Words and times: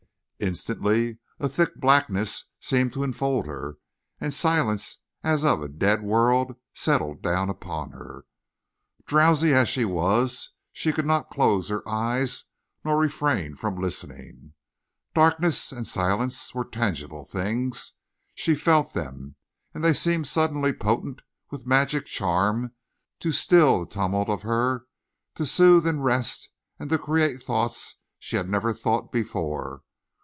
Instantly 0.43 1.19
a 1.39 1.47
thick 1.47 1.75
blackness 1.75 2.45
seemed 2.59 2.91
to 2.93 3.03
enfold 3.03 3.45
her 3.45 3.77
and 4.19 4.33
silence 4.33 4.97
as 5.23 5.45
of 5.45 5.61
a 5.61 5.67
dead 5.67 6.01
world 6.01 6.55
settled 6.73 7.21
down 7.21 7.47
upon 7.47 7.91
her. 7.91 8.25
Drowsy 9.05 9.53
as 9.53 9.69
she 9.69 9.85
was, 9.85 10.49
she 10.73 10.91
could 10.91 11.05
not 11.05 11.29
close 11.29 11.69
her 11.69 11.87
eyes 11.87 12.45
nor 12.83 12.97
refrain 12.97 13.55
from 13.55 13.75
listening. 13.79 14.53
Darkness 15.13 15.71
and 15.71 15.85
silence 15.85 16.55
were 16.55 16.65
tangible 16.65 17.23
things. 17.23 17.93
She 18.33 18.55
felt 18.55 18.95
them. 18.95 19.35
And 19.75 19.83
they 19.83 19.93
seemed 19.93 20.25
suddenly 20.25 20.73
potent 20.73 21.21
with 21.51 21.67
magic 21.67 22.07
charm 22.07 22.73
to 23.19 23.31
still 23.31 23.81
the 23.81 23.85
tumult 23.85 24.27
of 24.27 24.41
her, 24.41 24.87
to 25.35 25.45
soothe 25.45 25.85
and 25.85 26.03
rest, 26.03 26.49
to 26.81 26.97
create 26.97 27.43
thoughts 27.43 27.97
she 28.17 28.37
had 28.37 28.49
never 28.49 28.73
thought 28.73 29.11
before. 29.11 29.83